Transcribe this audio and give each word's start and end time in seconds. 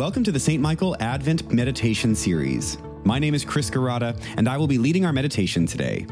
Welcome 0.00 0.24
to 0.24 0.32
the 0.32 0.40
St. 0.40 0.62
Michael 0.62 0.96
Advent 0.98 1.52
Meditation 1.52 2.14
Series. 2.14 2.78
My 3.04 3.18
name 3.18 3.34
is 3.34 3.44
Chris 3.44 3.68
Girata, 3.68 4.18
and 4.38 4.48
I 4.48 4.56
will 4.56 4.66
be 4.66 4.78
leading 4.78 5.04
our 5.04 5.12
meditation 5.12 5.66
today. 5.66 6.06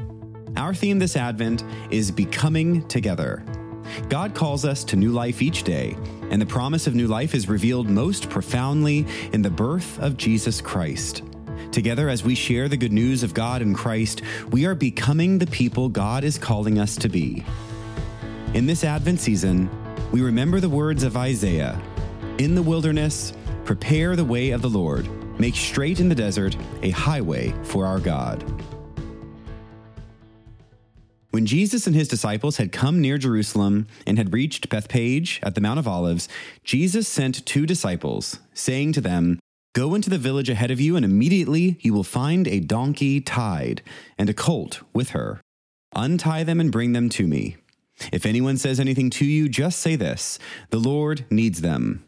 Our 0.58 0.74
theme 0.74 0.98
this 0.98 1.16
Advent 1.16 1.64
is 1.90 2.10
Becoming 2.10 2.86
Together. 2.88 3.42
God 4.10 4.34
calls 4.34 4.66
us 4.66 4.84
to 4.84 4.96
new 4.96 5.10
life 5.10 5.40
each 5.40 5.62
day, 5.62 5.96
and 6.30 6.38
the 6.38 6.44
promise 6.44 6.86
of 6.86 6.94
new 6.94 7.06
life 7.06 7.34
is 7.34 7.48
revealed 7.48 7.88
most 7.88 8.28
profoundly 8.28 9.06
in 9.32 9.40
the 9.40 9.48
birth 9.48 9.98
of 10.00 10.18
Jesus 10.18 10.60
Christ. 10.60 11.22
Together, 11.72 12.10
as 12.10 12.22
we 12.22 12.34
share 12.34 12.68
the 12.68 12.76
good 12.76 12.92
news 12.92 13.22
of 13.22 13.32
God 13.32 13.62
in 13.62 13.74
Christ, 13.74 14.20
we 14.50 14.66
are 14.66 14.74
becoming 14.74 15.38
the 15.38 15.46
people 15.46 15.88
God 15.88 16.24
is 16.24 16.36
calling 16.36 16.78
us 16.78 16.94
to 16.96 17.08
be. 17.08 17.42
In 18.52 18.66
this 18.66 18.84
Advent 18.84 19.20
season, 19.20 19.70
we 20.12 20.20
remember 20.20 20.60
the 20.60 20.68
words 20.68 21.04
of 21.04 21.16
Isaiah 21.16 21.80
In 22.36 22.54
the 22.54 22.62
wilderness, 22.62 23.32
prepare 23.68 24.16
the 24.16 24.24
way 24.24 24.52
of 24.52 24.62
the 24.62 24.70
Lord, 24.70 25.06
make 25.38 25.54
straight 25.54 26.00
in 26.00 26.08
the 26.08 26.14
desert 26.14 26.56
a 26.82 26.88
highway 26.88 27.52
for 27.64 27.84
our 27.84 28.00
God. 28.00 28.42
When 31.32 31.44
Jesus 31.44 31.86
and 31.86 31.94
his 31.94 32.08
disciples 32.08 32.56
had 32.56 32.72
come 32.72 33.02
near 33.02 33.18
Jerusalem 33.18 33.86
and 34.06 34.16
had 34.16 34.32
reached 34.32 34.70
Bethphage 34.70 35.38
at 35.42 35.54
the 35.54 35.60
Mount 35.60 35.78
of 35.78 35.86
Olives, 35.86 36.30
Jesus 36.64 37.06
sent 37.06 37.44
two 37.44 37.66
disciples, 37.66 38.38
saying 38.54 38.94
to 38.94 39.02
them, 39.02 39.38
Go 39.74 39.94
into 39.94 40.08
the 40.08 40.16
village 40.16 40.48
ahead 40.48 40.70
of 40.70 40.80
you, 40.80 40.96
and 40.96 41.04
immediately 41.04 41.76
you 41.82 41.92
will 41.92 42.04
find 42.04 42.48
a 42.48 42.60
donkey 42.60 43.20
tied 43.20 43.82
and 44.16 44.30
a 44.30 44.34
colt 44.34 44.80
with 44.94 45.10
her. 45.10 45.42
Untie 45.94 46.42
them 46.42 46.58
and 46.58 46.72
bring 46.72 46.94
them 46.94 47.10
to 47.10 47.26
me. 47.26 47.58
If 48.14 48.24
anyone 48.24 48.56
says 48.56 48.80
anything 48.80 49.10
to 49.10 49.26
you, 49.26 49.46
just 49.46 49.78
say 49.80 49.94
this 49.94 50.38
The 50.70 50.78
Lord 50.78 51.26
needs 51.30 51.60
them, 51.60 52.07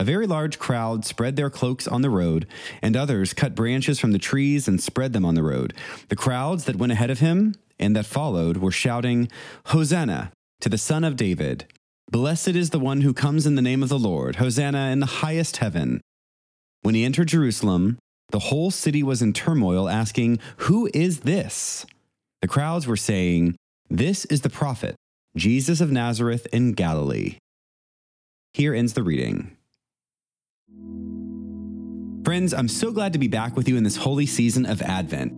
A 0.00 0.04
very 0.04 0.26
large 0.26 0.58
crowd 0.58 1.04
spread 1.04 1.36
their 1.36 1.50
cloaks 1.50 1.86
on 1.86 2.00
the 2.00 2.08
road, 2.08 2.46
and 2.80 2.96
others 2.96 3.34
cut 3.34 3.54
branches 3.54 4.00
from 4.00 4.12
the 4.12 4.18
trees 4.18 4.66
and 4.66 4.80
spread 4.80 5.12
them 5.12 5.26
on 5.26 5.34
the 5.34 5.42
road. 5.42 5.74
The 6.08 6.16
crowds 6.16 6.64
that 6.64 6.76
went 6.76 6.92
ahead 6.92 7.10
of 7.10 7.18
him 7.18 7.54
and 7.78 7.94
that 7.94 8.06
followed 8.06 8.56
were 8.56 8.70
shouting, 8.70 9.28
Hosanna 9.66 10.32
to 10.62 10.70
the 10.70 10.78
Son 10.78 11.04
of 11.04 11.16
David! 11.16 11.66
Blessed 12.10 12.48
is 12.48 12.70
the 12.70 12.78
one 12.78 13.02
who 13.02 13.12
comes 13.12 13.44
in 13.44 13.56
the 13.56 13.62
name 13.62 13.82
of 13.82 13.90
the 13.90 13.98
Lord! 13.98 14.36
Hosanna 14.36 14.88
in 14.88 15.00
the 15.00 15.20
highest 15.20 15.58
heaven! 15.58 16.00
When 16.80 16.94
he 16.94 17.04
entered 17.04 17.28
Jerusalem, 17.28 17.98
the 18.30 18.38
whole 18.38 18.70
city 18.70 19.02
was 19.02 19.20
in 19.20 19.34
turmoil, 19.34 19.86
asking, 19.86 20.38
Who 20.60 20.88
is 20.94 21.20
this? 21.20 21.84
The 22.40 22.48
crowds 22.48 22.86
were 22.86 22.96
saying, 22.96 23.54
This 23.90 24.24
is 24.24 24.40
the 24.40 24.48
prophet, 24.48 24.96
Jesus 25.36 25.82
of 25.82 25.92
Nazareth 25.92 26.46
in 26.54 26.72
Galilee. 26.72 27.36
Here 28.54 28.74
ends 28.74 28.94
the 28.94 29.02
reading. 29.02 29.58
Friends, 32.30 32.52
I'm 32.52 32.68
so 32.68 32.92
glad 32.92 33.14
to 33.14 33.18
be 33.18 33.28
back 33.28 33.56
with 33.56 33.66
you 33.66 33.76
in 33.76 33.82
this 33.82 33.96
holy 33.96 34.26
season 34.26 34.66
of 34.66 34.82
Advent. 34.82 35.32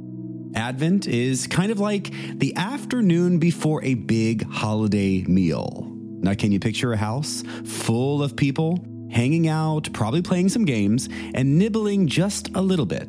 Advent 0.56 1.06
is 1.06 1.46
kind 1.46 1.70
of 1.70 1.78
like 1.78 2.12
the 2.38 2.54
afternoon 2.56 3.38
before 3.38 3.82
a 3.84 3.94
big 3.94 4.46
holiday 4.50 5.22
meal. 5.22 5.90
Now, 6.20 6.34
can 6.34 6.50
you 6.50 6.58
picture 6.58 6.92
a 6.92 6.96
house 6.96 7.44
full 7.64 8.22
of 8.22 8.36
people 8.36 8.84
hanging 9.10 9.48
out, 9.48 9.92
probably 9.92 10.22
playing 10.22 10.48
some 10.48 10.64
games, 10.64 11.08
and 11.34 11.56
nibbling 11.56 12.08
just 12.08 12.54
a 12.56 12.60
little 12.60 12.84
bit? 12.84 13.08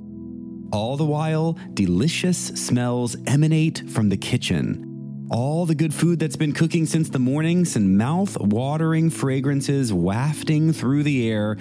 All 0.72 0.96
the 0.96 1.06
while, 1.06 1.58
delicious 1.74 2.38
smells 2.38 3.18
emanate 3.28 3.90
from 3.90 4.08
the 4.08 4.18
kitchen. 4.18 5.28
All 5.32 5.66
the 5.66 5.76
good 5.76 5.94
food 5.94 6.20
that's 6.20 6.36
been 6.36 6.54
cooking 6.54 6.86
since 6.86 7.10
the 7.10 7.20
morning 7.20 7.66
send 7.66 7.98
mouth 7.98 8.40
watering 8.40 9.10
fragrances 9.10 9.92
wafting 9.92 10.72
through 10.72 11.04
the 11.04 11.30
air, 11.30 11.58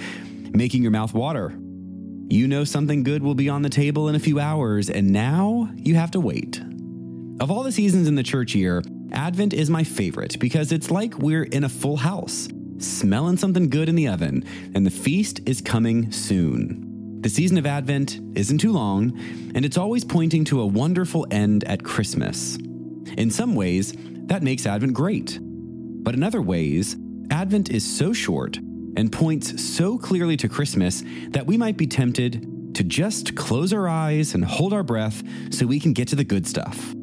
making 0.52 0.82
your 0.82 0.90
mouth 0.90 1.14
water. 1.14 1.54
You 2.28 2.48
know 2.48 2.64
something 2.64 3.02
good 3.02 3.22
will 3.22 3.34
be 3.34 3.48
on 3.48 3.62
the 3.62 3.68
table 3.68 4.08
in 4.08 4.14
a 4.14 4.20
few 4.20 4.40
hours, 4.40 4.88
and 4.88 5.10
now 5.10 5.70
you 5.76 5.94
have 5.96 6.10
to 6.12 6.20
wait. 6.20 6.62
Of 7.40 7.50
all 7.50 7.62
the 7.62 7.72
seasons 7.72 8.08
in 8.08 8.14
the 8.14 8.22
church 8.22 8.54
year, 8.54 8.82
Advent 9.12 9.52
is 9.52 9.68
my 9.68 9.84
favorite 9.84 10.38
because 10.38 10.72
it's 10.72 10.90
like 10.90 11.18
we're 11.18 11.42
in 11.42 11.64
a 11.64 11.68
full 11.68 11.96
house, 11.96 12.48
smelling 12.78 13.36
something 13.36 13.68
good 13.68 13.88
in 13.88 13.96
the 13.96 14.08
oven, 14.08 14.44
and 14.74 14.86
the 14.86 14.90
feast 14.90 15.40
is 15.46 15.60
coming 15.60 16.10
soon. 16.10 17.20
The 17.20 17.28
season 17.28 17.58
of 17.58 17.66
Advent 17.66 18.18
isn't 18.34 18.58
too 18.58 18.72
long, 18.72 19.18
and 19.54 19.64
it's 19.64 19.76
always 19.76 20.04
pointing 20.04 20.44
to 20.46 20.60
a 20.60 20.66
wonderful 20.66 21.26
end 21.30 21.64
at 21.64 21.84
Christmas. 21.84 22.56
In 23.18 23.30
some 23.30 23.54
ways, 23.54 23.94
that 24.26 24.42
makes 24.42 24.66
Advent 24.66 24.94
great. 24.94 25.38
But 25.40 26.14
in 26.14 26.22
other 26.22 26.42
ways, 26.42 26.96
Advent 27.30 27.70
is 27.70 27.84
so 27.84 28.12
short 28.12 28.58
and 28.96 29.12
points 29.12 29.62
so 29.62 29.98
clearly 29.98 30.36
to 30.36 30.48
Christmas 30.48 31.02
that 31.28 31.46
we 31.46 31.56
might 31.56 31.76
be 31.76 31.86
tempted 31.86 32.74
to 32.74 32.82
just 32.82 33.34
close 33.36 33.72
our 33.72 33.88
eyes 33.88 34.34
and 34.34 34.44
hold 34.44 34.72
our 34.72 34.82
breath 34.82 35.22
so 35.50 35.66
we 35.66 35.80
can 35.80 35.92
get 35.92 36.08
to 36.08 36.16
the 36.16 36.24
good 36.24 36.46
stuff. 36.46 36.94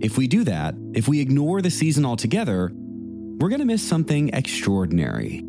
If 0.00 0.16
we 0.16 0.28
do 0.28 0.44
that, 0.44 0.74
if 0.94 1.08
we 1.08 1.20
ignore 1.20 1.60
the 1.60 1.70
season 1.70 2.04
altogether, 2.04 2.70
we're 2.72 3.48
going 3.48 3.60
to 3.60 3.64
miss 3.64 3.82
something 3.82 4.30
extraordinary. 4.32 5.44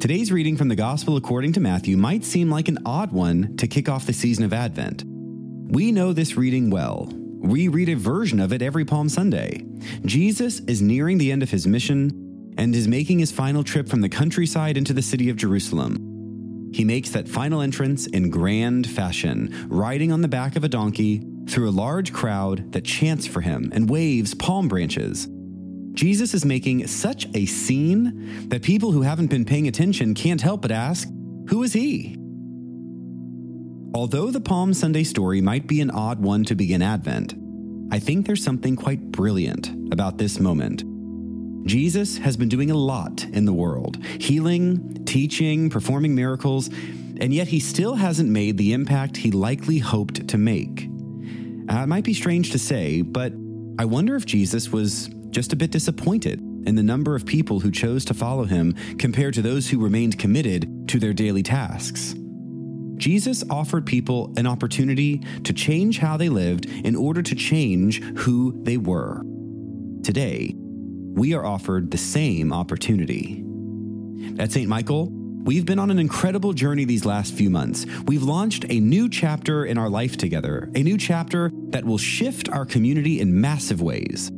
Today's 0.00 0.30
reading 0.30 0.56
from 0.56 0.68
the 0.68 0.76
Gospel 0.76 1.16
according 1.16 1.54
to 1.54 1.60
Matthew 1.60 1.96
might 1.96 2.24
seem 2.24 2.50
like 2.50 2.68
an 2.68 2.78
odd 2.84 3.12
one 3.12 3.56
to 3.56 3.66
kick 3.66 3.88
off 3.88 4.06
the 4.06 4.12
season 4.12 4.44
of 4.44 4.52
Advent. 4.52 5.04
We 5.06 5.92
know 5.92 6.12
this 6.12 6.36
reading 6.36 6.70
well. 6.70 7.10
We 7.38 7.68
read 7.68 7.88
a 7.88 7.96
version 7.96 8.40
of 8.40 8.52
it 8.52 8.60
every 8.60 8.84
Palm 8.84 9.08
Sunday. 9.08 9.64
Jesus 10.04 10.60
is 10.60 10.82
nearing 10.82 11.18
the 11.18 11.32
end 11.32 11.42
of 11.42 11.50
his 11.50 11.66
mission 11.66 12.25
and 12.56 12.74
is 12.74 12.88
making 12.88 13.18
his 13.18 13.32
final 13.32 13.62
trip 13.62 13.88
from 13.88 14.00
the 14.00 14.08
countryside 14.08 14.76
into 14.76 14.92
the 14.92 15.02
city 15.02 15.28
of 15.28 15.36
Jerusalem. 15.36 16.70
He 16.72 16.84
makes 16.84 17.10
that 17.10 17.28
final 17.28 17.60
entrance 17.60 18.06
in 18.06 18.30
grand 18.30 18.88
fashion, 18.88 19.66
riding 19.68 20.12
on 20.12 20.20
the 20.20 20.28
back 20.28 20.56
of 20.56 20.64
a 20.64 20.68
donkey 20.68 21.22
through 21.48 21.68
a 21.68 21.70
large 21.70 22.12
crowd 22.12 22.72
that 22.72 22.84
chants 22.84 23.26
for 23.26 23.40
him 23.40 23.70
and 23.72 23.88
waves 23.88 24.34
palm 24.34 24.68
branches. 24.68 25.28
Jesus 25.92 26.34
is 26.34 26.44
making 26.44 26.86
such 26.86 27.26
a 27.34 27.46
scene 27.46 28.48
that 28.48 28.62
people 28.62 28.92
who 28.92 29.02
haven't 29.02 29.28
been 29.28 29.46
paying 29.46 29.68
attention 29.68 30.14
can't 30.14 30.42
help 30.42 30.62
but 30.62 30.70
ask, 30.70 31.08
Who 31.48 31.62
is 31.62 31.72
he? 31.72 32.16
Although 33.94 34.30
the 34.30 34.42
Palm 34.42 34.74
Sunday 34.74 35.04
story 35.04 35.40
might 35.40 35.66
be 35.66 35.80
an 35.80 35.90
odd 35.90 36.20
one 36.20 36.44
to 36.44 36.54
begin 36.54 36.82
Advent, 36.82 37.34
I 37.90 37.98
think 37.98 38.26
there's 38.26 38.44
something 38.44 38.76
quite 38.76 39.10
brilliant 39.10 39.70
about 39.90 40.18
this 40.18 40.38
moment. 40.38 40.84
Jesus 41.66 42.18
has 42.18 42.36
been 42.36 42.48
doing 42.48 42.70
a 42.70 42.76
lot 42.76 43.24
in 43.24 43.44
the 43.44 43.52
world 43.52 43.98
healing, 44.18 45.04
teaching, 45.04 45.68
performing 45.68 46.14
miracles, 46.14 46.68
and 47.20 47.34
yet 47.34 47.48
he 47.48 47.60
still 47.60 47.96
hasn't 47.96 48.30
made 48.30 48.56
the 48.56 48.72
impact 48.72 49.16
he 49.16 49.30
likely 49.30 49.78
hoped 49.78 50.28
to 50.28 50.38
make. 50.38 50.88
Uh, 51.68 51.82
it 51.82 51.88
might 51.88 52.04
be 52.04 52.14
strange 52.14 52.52
to 52.52 52.58
say, 52.58 53.02
but 53.02 53.32
I 53.78 53.84
wonder 53.84 54.14
if 54.14 54.24
Jesus 54.24 54.70
was 54.70 55.10
just 55.30 55.52
a 55.52 55.56
bit 55.56 55.72
disappointed 55.72 56.38
in 56.66 56.76
the 56.76 56.82
number 56.82 57.14
of 57.16 57.26
people 57.26 57.60
who 57.60 57.70
chose 57.70 58.04
to 58.06 58.14
follow 58.14 58.44
him 58.44 58.74
compared 58.98 59.34
to 59.34 59.42
those 59.42 59.68
who 59.68 59.82
remained 59.82 60.18
committed 60.18 60.88
to 60.88 60.98
their 60.98 61.12
daily 61.12 61.42
tasks. 61.42 62.14
Jesus 62.96 63.44
offered 63.50 63.84
people 63.84 64.32
an 64.36 64.46
opportunity 64.46 65.18
to 65.44 65.52
change 65.52 65.98
how 65.98 66.16
they 66.16 66.28
lived 66.28 66.66
in 66.66 66.96
order 66.96 67.22
to 67.22 67.34
change 67.34 68.02
who 68.18 68.62
they 68.62 68.76
were. 68.76 69.22
Today, 70.02 70.54
we 71.16 71.34
are 71.34 71.44
offered 71.44 71.90
the 71.90 71.98
same 71.98 72.52
opportunity. 72.52 73.42
At 74.38 74.52
St. 74.52 74.68
Michael, 74.68 75.08
we've 75.10 75.64
been 75.64 75.78
on 75.78 75.90
an 75.90 75.98
incredible 75.98 76.52
journey 76.52 76.84
these 76.84 77.06
last 77.06 77.32
few 77.32 77.48
months. 77.48 77.86
We've 78.04 78.22
launched 78.22 78.66
a 78.68 78.78
new 78.78 79.08
chapter 79.08 79.64
in 79.64 79.78
our 79.78 79.88
life 79.88 80.18
together, 80.18 80.70
a 80.74 80.82
new 80.82 80.98
chapter 80.98 81.50
that 81.70 81.86
will 81.86 81.96
shift 81.96 82.50
our 82.50 82.66
community 82.66 83.20
in 83.20 83.40
massive 83.40 83.80
ways. 83.80 84.30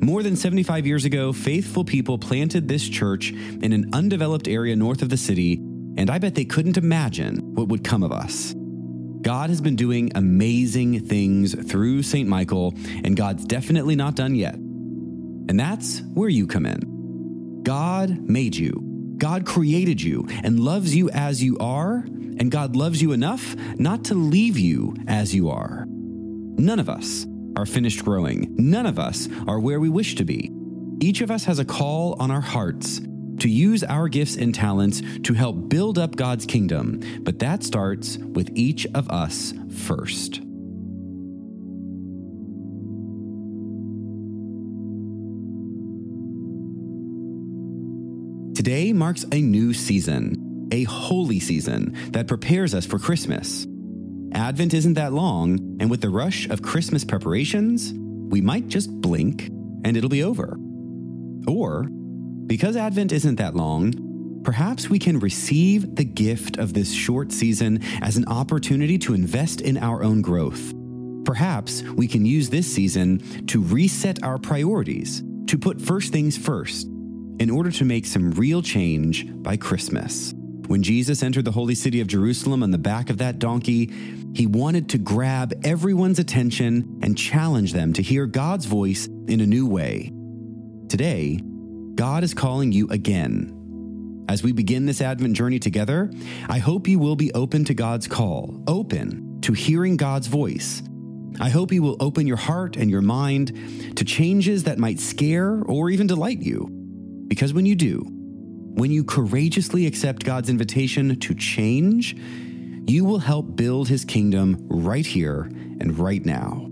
More 0.00 0.22
than 0.22 0.36
75 0.36 0.86
years 0.86 1.04
ago, 1.04 1.32
faithful 1.32 1.84
people 1.84 2.18
planted 2.18 2.68
this 2.68 2.88
church 2.88 3.32
in 3.32 3.72
an 3.72 3.90
undeveloped 3.92 4.46
area 4.46 4.76
north 4.76 5.02
of 5.02 5.08
the 5.08 5.16
city, 5.16 5.54
and 5.96 6.08
I 6.08 6.18
bet 6.18 6.36
they 6.36 6.44
couldn't 6.44 6.76
imagine 6.76 7.54
what 7.54 7.68
would 7.68 7.82
come 7.82 8.04
of 8.04 8.12
us. 8.12 8.54
God 9.22 9.50
has 9.50 9.60
been 9.60 9.76
doing 9.76 10.10
amazing 10.14 11.06
things 11.06 11.54
through 11.68 12.02
St. 12.02 12.28
Michael, 12.28 12.74
and 13.04 13.16
God's 13.16 13.44
definitely 13.44 13.94
not 13.94 14.16
done 14.16 14.34
yet. 14.34 14.56
And 15.52 15.60
that's 15.60 16.00
where 16.14 16.30
you 16.30 16.46
come 16.46 16.64
in. 16.64 17.60
God 17.62 18.26
made 18.26 18.56
you, 18.56 19.12
God 19.18 19.44
created 19.44 20.00
you, 20.00 20.26
and 20.42 20.58
loves 20.58 20.96
you 20.96 21.10
as 21.10 21.42
you 21.42 21.58
are, 21.58 21.96
and 22.38 22.50
God 22.50 22.74
loves 22.74 23.02
you 23.02 23.12
enough 23.12 23.54
not 23.78 24.02
to 24.06 24.14
leave 24.14 24.56
you 24.56 24.96
as 25.06 25.34
you 25.34 25.50
are. 25.50 25.84
None 25.86 26.78
of 26.78 26.88
us 26.88 27.26
are 27.54 27.66
finished 27.66 28.02
growing. 28.02 28.54
None 28.56 28.86
of 28.86 28.98
us 28.98 29.28
are 29.46 29.60
where 29.60 29.78
we 29.78 29.90
wish 29.90 30.14
to 30.14 30.24
be. 30.24 30.50
Each 31.02 31.20
of 31.20 31.30
us 31.30 31.44
has 31.44 31.58
a 31.58 31.66
call 31.66 32.16
on 32.18 32.30
our 32.30 32.40
hearts 32.40 33.02
to 33.40 33.50
use 33.50 33.84
our 33.84 34.08
gifts 34.08 34.36
and 34.36 34.54
talents 34.54 35.02
to 35.24 35.34
help 35.34 35.68
build 35.68 35.98
up 35.98 36.16
God's 36.16 36.46
kingdom, 36.46 37.02
but 37.20 37.40
that 37.40 37.62
starts 37.62 38.16
with 38.16 38.48
each 38.54 38.86
of 38.94 39.06
us 39.10 39.52
first. 39.68 40.40
Today 48.62 48.92
marks 48.92 49.24
a 49.32 49.40
new 49.40 49.74
season, 49.74 50.68
a 50.70 50.84
holy 50.84 51.40
season 51.40 51.96
that 52.12 52.28
prepares 52.28 52.76
us 52.76 52.86
for 52.86 52.96
Christmas. 52.96 53.66
Advent 54.34 54.72
isn't 54.72 54.94
that 54.94 55.12
long, 55.12 55.78
and 55.80 55.90
with 55.90 56.00
the 56.00 56.08
rush 56.08 56.48
of 56.48 56.62
Christmas 56.62 57.04
preparations, 57.04 57.92
we 57.92 58.40
might 58.40 58.68
just 58.68 58.88
blink 59.00 59.48
and 59.84 59.96
it'll 59.96 60.08
be 60.08 60.22
over. 60.22 60.56
Or, 61.48 61.88
because 62.46 62.76
Advent 62.76 63.10
isn't 63.10 63.34
that 63.34 63.56
long, 63.56 64.42
perhaps 64.44 64.88
we 64.88 65.00
can 65.00 65.18
receive 65.18 65.96
the 65.96 66.04
gift 66.04 66.58
of 66.58 66.72
this 66.72 66.92
short 66.92 67.32
season 67.32 67.82
as 68.00 68.16
an 68.16 68.28
opportunity 68.28 68.96
to 68.98 69.14
invest 69.14 69.60
in 69.60 69.76
our 69.76 70.04
own 70.04 70.22
growth. 70.22 70.72
Perhaps 71.24 71.82
we 71.82 72.06
can 72.06 72.24
use 72.24 72.48
this 72.48 72.72
season 72.72 73.18
to 73.48 73.60
reset 73.60 74.22
our 74.22 74.38
priorities, 74.38 75.24
to 75.48 75.58
put 75.58 75.80
first 75.80 76.12
things 76.12 76.38
first, 76.38 76.86
in 77.38 77.50
order 77.50 77.70
to 77.70 77.84
make 77.84 78.06
some 78.06 78.30
real 78.32 78.62
change 78.62 79.26
by 79.42 79.56
Christmas. 79.56 80.34
When 80.66 80.82
Jesus 80.82 81.22
entered 81.22 81.44
the 81.44 81.52
holy 81.52 81.74
city 81.74 82.00
of 82.00 82.06
Jerusalem 82.06 82.62
on 82.62 82.70
the 82.70 82.78
back 82.78 83.10
of 83.10 83.18
that 83.18 83.38
donkey, 83.38 83.92
he 84.34 84.46
wanted 84.46 84.88
to 84.90 84.98
grab 84.98 85.52
everyone's 85.64 86.18
attention 86.18 87.00
and 87.02 87.18
challenge 87.18 87.72
them 87.72 87.92
to 87.94 88.02
hear 88.02 88.26
God's 88.26 88.64
voice 88.64 89.06
in 89.28 89.40
a 89.40 89.46
new 89.46 89.66
way. 89.66 90.12
Today, 90.88 91.40
God 91.94 92.24
is 92.24 92.32
calling 92.32 92.72
you 92.72 92.88
again. 92.88 94.24
As 94.28 94.42
we 94.42 94.52
begin 94.52 94.86
this 94.86 95.02
Advent 95.02 95.36
journey 95.36 95.58
together, 95.58 96.10
I 96.48 96.58
hope 96.58 96.88
you 96.88 96.98
will 96.98 97.16
be 97.16 97.32
open 97.34 97.64
to 97.66 97.74
God's 97.74 98.06
call, 98.06 98.62
open 98.66 99.40
to 99.42 99.52
hearing 99.52 99.96
God's 99.96 100.28
voice. 100.28 100.82
I 101.40 101.50
hope 101.50 101.72
you 101.72 101.82
will 101.82 101.96
open 102.00 102.26
your 102.26 102.36
heart 102.36 102.76
and 102.76 102.90
your 102.90 103.02
mind 103.02 103.96
to 103.96 104.04
changes 104.04 104.64
that 104.64 104.78
might 104.78 105.00
scare 105.00 105.62
or 105.62 105.90
even 105.90 106.06
delight 106.06 106.40
you. 106.40 106.81
Because 107.32 107.54
when 107.54 107.64
you 107.64 107.74
do, 107.74 108.00
when 108.74 108.90
you 108.90 109.04
courageously 109.04 109.86
accept 109.86 110.22
God's 110.22 110.50
invitation 110.50 111.18
to 111.18 111.34
change, 111.34 112.14
you 112.86 113.06
will 113.06 113.20
help 113.20 113.56
build 113.56 113.88
his 113.88 114.04
kingdom 114.04 114.66
right 114.68 115.06
here 115.06 115.48
and 115.80 115.98
right 115.98 116.22
now. 116.26 116.68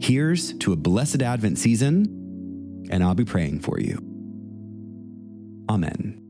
Here's 0.00 0.54
to 0.60 0.72
a 0.72 0.76
blessed 0.76 1.20
Advent 1.20 1.58
season, 1.58 2.86
and 2.90 3.04
I'll 3.04 3.14
be 3.14 3.26
praying 3.26 3.60
for 3.60 3.78
you. 3.78 3.98
Amen. 5.68 6.22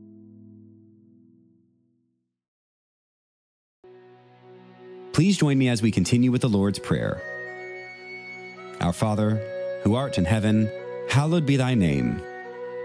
Please 5.13 5.37
join 5.37 5.57
me 5.57 5.69
as 5.69 5.81
we 5.81 5.91
continue 5.91 6.29
with 6.29 6.41
the 6.41 6.49
Lord's 6.49 6.79
Prayer. 6.79 7.21
Our 8.81 8.91
Father, 8.91 9.41
who 9.83 9.95
art 9.95 10.17
in 10.17 10.25
heaven, 10.25 10.69
hallowed 11.09 11.45
be 11.45 11.55
thy 11.55 11.73
name. 11.73 12.21